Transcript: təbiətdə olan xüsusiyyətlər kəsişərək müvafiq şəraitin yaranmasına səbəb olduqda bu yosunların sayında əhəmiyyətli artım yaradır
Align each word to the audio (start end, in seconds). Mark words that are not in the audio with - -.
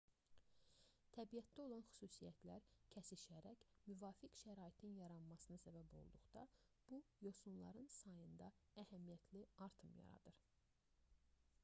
təbiətdə 1.15 1.61
olan 1.63 1.83
xüsusiyyətlər 1.89 2.63
kəsişərək 2.95 3.65
müvafiq 3.89 4.39
şəraitin 4.43 4.95
yaranmasına 5.01 5.59
səbəb 5.65 5.93
olduqda 5.99 6.45
bu 6.89 7.01
yosunların 7.27 7.89
sayında 7.97 8.49
əhəmiyyətli 8.85 9.43
artım 9.67 9.93
yaradır 10.03 10.41